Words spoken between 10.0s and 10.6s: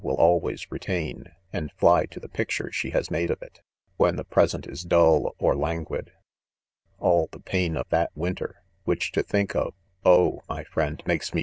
oh!